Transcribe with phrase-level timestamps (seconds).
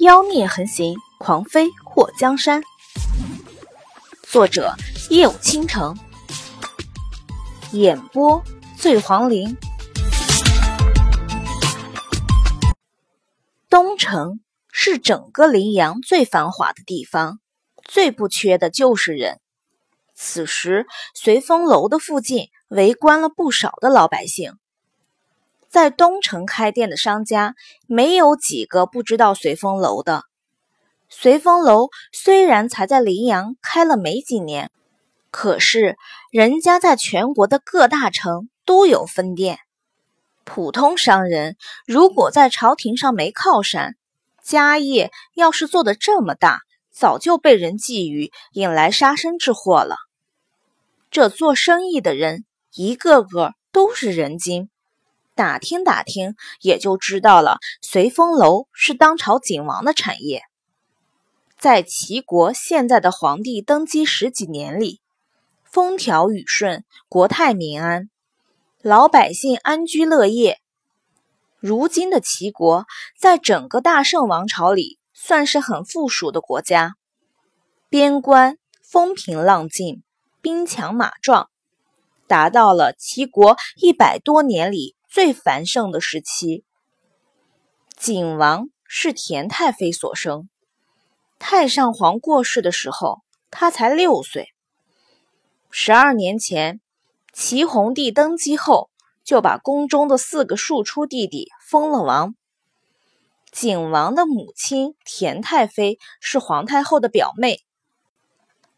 [0.00, 2.62] 妖孽横行，狂妃祸江山。
[4.22, 4.74] 作者：
[5.08, 5.96] 夜舞倾城，
[7.72, 8.44] 演播：
[8.76, 9.56] 醉黄林。
[13.70, 14.40] 东城
[14.70, 17.40] 是整个临阳最繁华的地方，
[17.82, 19.40] 最不缺的就是人。
[20.14, 24.58] 此时，随风楼的附近围观了不少的老百姓。
[25.76, 27.54] 在东城开店的商家，
[27.86, 30.22] 没有几个不知道随风楼的。
[31.10, 34.70] 随风楼虽然才在临阳开了没几年，
[35.30, 35.98] 可是
[36.32, 39.58] 人家在全国的各大城都有分店。
[40.44, 43.96] 普通商人如果在朝廷上没靠山，
[44.42, 49.96] 家业要是做得这么大，早就被人觊觎，引来杀身之祸了。
[51.10, 54.70] 这做生意的人一个个都是人精。
[55.36, 57.58] 打听打听，也就知道了。
[57.82, 60.40] 随风楼是当朝景王的产业，
[61.58, 65.02] 在齐国现在的皇帝登基十几年里，
[65.62, 68.08] 风调雨顺，国泰民安，
[68.80, 70.58] 老百姓安居乐业。
[71.58, 72.86] 如今的齐国，
[73.18, 76.94] 在整个大圣王朝里，算是很富庶的国家，
[77.90, 80.02] 边关风平浪静，
[80.40, 81.50] 兵强马壮，
[82.26, 84.96] 达到了齐国一百多年里。
[85.16, 86.62] 最繁盛的时期，
[87.96, 90.50] 景王是田太妃所生。
[91.38, 94.48] 太上皇过世的时候，他才六岁。
[95.70, 96.82] 十二年前，
[97.32, 98.90] 齐桓帝登基后，
[99.24, 102.34] 就把宫中的四个庶出弟弟封了王。
[103.50, 107.60] 景王的母亲田太妃是皇太后的表妹。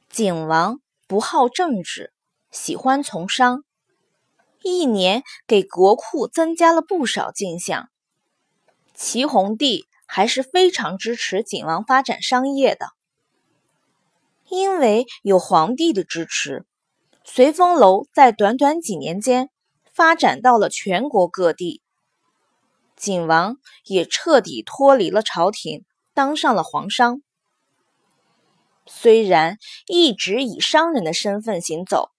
[0.09, 0.79] 景王
[1.09, 2.13] 不好政治，
[2.53, 3.65] 喜欢从商。
[4.63, 7.89] 一年给国库增加了不少进项，
[8.95, 12.89] 齐桓帝还是非常支持景王发展商业的。
[14.49, 16.65] 因为有皇帝的支持，
[17.23, 19.51] 随风楼在短短几年间
[19.93, 21.83] 发展到了全国各地。
[22.97, 25.85] 景王也彻底脱离了朝廷，
[26.15, 27.23] 当上了皇商。
[28.87, 32.11] 虽然一直以商人的身份行走，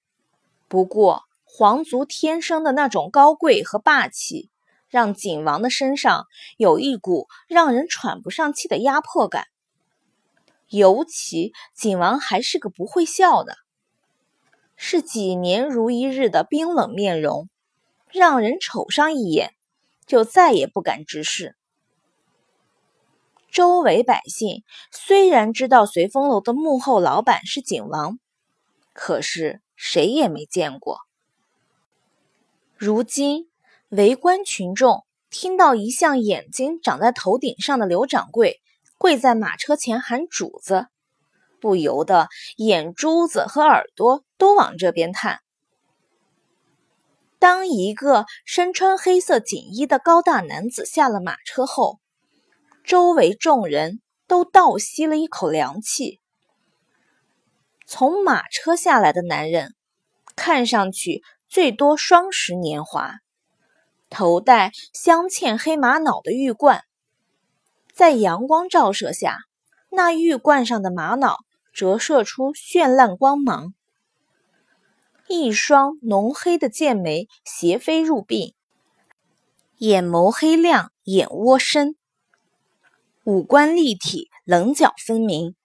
[0.67, 1.23] 不过。
[1.59, 4.49] 皇族天生的那种高贵和霸气，
[4.87, 6.25] 让景王的身上
[6.55, 9.47] 有一股让人喘不上气的压迫感。
[10.69, 13.57] 尤其景王还是个不会笑的，
[14.77, 17.49] 是几年如一日的冰冷面容，
[18.09, 19.53] 让人瞅上一眼
[20.05, 21.57] 就再也不敢直视。
[23.51, 28.17] 周围百姓虽然知道随风楼的幕后老板是景王，
[28.93, 30.99] 可是谁也没见过。
[32.79, 33.49] 如今，
[33.89, 38.61] 围观群众听到一向眼睛长在头顶上的刘掌柜
[38.97, 40.87] 跪在马车前喊主子，
[41.59, 45.41] 不由得眼珠子和耳朵都往这边探。
[47.37, 51.99] 当一个身穿黑色锦衣的高大男子下了马车后，
[52.85, 56.21] 周围众人都倒吸了一口凉气。
[57.85, 59.75] 从马车下来的男人，
[60.37, 61.21] 看上去。
[61.49, 63.21] 最多双十年华，
[64.07, 66.83] 头戴镶嵌黑玛瑙的玉冠，
[67.91, 69.39] 在阳光照射下，
[69.89, 71.39] 那玉冠上的玛瑙
[71.73, 73.73] 折射出绚烂光芒。
[75.27, 78.53] 一双浓黑的剑眉斜飞入鬓，
[79.79, 81.95] 眼眸黑亮，眼窝深，
[83.23, 85.55] 五官立体，棱角分明。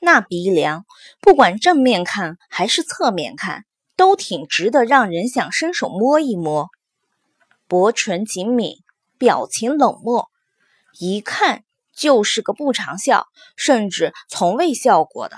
[0.00, 0.84] 那鼻梁，
[1.20, 3.64] 不管正面看还是侧面看。
[4.00, 6.70] 都挺直的，让人想伸手摸一摸。
[7.68, 8.78] 薄唇紧抿，
[9.18, 10.30] 表情冷漠，
[10.98, 15.36] 一看就是个不常笑，甚至从未笑过的。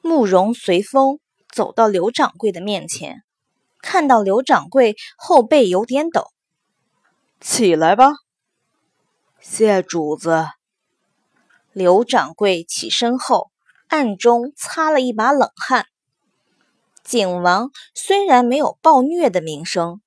[0.00, 1.20] 慕容随风
[1.52, 3.22] 走到刘掌柜的面前，
[3.82, 6.30] 看到刘掌柜后背有点抖，
[7.42, 8.12] 起来吧，
[9.38, 10.46] 谢主子。
[11.74, 13.50] 刘掌柜起身后，
[13.88, 15.86] 暗中擦了一把冷汗。
[17.06, 20.00] 景王虽然没有暴虐的名声，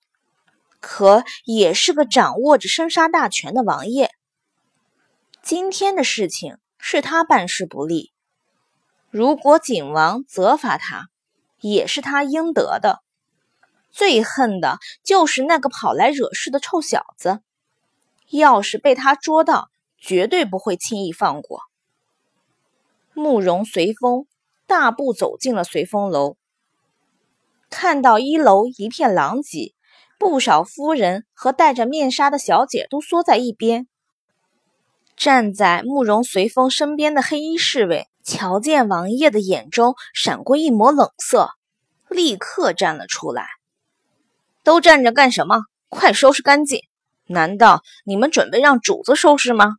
[0.81, 4.12] 可也是个掌握着生杀大权的王爷。
[5.42, 8.12] 今天的事情是他办事不力，
[9.10, 11.07] 如果景王责罚他，
[11.62, 13.00] 也是他应得的。
[13.92, 17.40] 最恨的就是那个跑来惹事的臭小子，
[18.30, 21.62] 要是被他捉到，绝对不会轻易放过。
[23.13, 24.28] 慕容随风
[24.68, 26.36] 大步走进了随风楼。
[27.69, 29.74] 看到一楼一片狼藉，
[30.18, 33.88] 不少夫人和戴着面纱的小姐都缩在一边。
[35.16, 41.50] 站在慕容随风身边的黑衣侍卫，瞧见王爷的眼中闪过一抹冷色，
[42.10, 43.48] 立刻站了出来。
[44.63, 45.63] 都站着干什么？
[45.89, 46.81] 快收拾干净！
[47.27, 49.75] 难道你们准备让主子收拾吗？